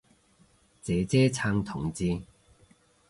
[0.81, 2.21] 姐姐撐同志